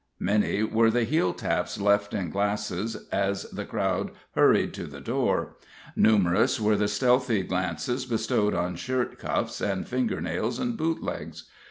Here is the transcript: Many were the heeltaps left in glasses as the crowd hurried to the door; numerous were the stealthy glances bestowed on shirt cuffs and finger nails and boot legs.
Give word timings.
Many 0.19 0.63
were 0.63 0.89
the 0.89 1.05
heeltaps 1.05 1.79
left 1.79 2.15
in 2.15 2.31
glasses 2.31 3.07
as 3.11 3.43
the 3.51 3.65
crowd 3.65 4.09
hurried 4.33 4.73
to 4.73 4.87
the 4.87 4.99
door; 4.99 5.57
numerous 5.95 6.59
were 6.59 6.75
the 6.75 6.87
stealthy 6.87 7.43
glances 7.43 8.07
bestowed 8.07 8.55
on 8.55 8.75
shirt 8.77 9.19
cuffs 9.19 9.61
and 9.61 9.87
finger 9.87 10.19
nails 10.19 10.57
and 10.57 10.75
boot 10.75 11.03
legs. 11.03 11.43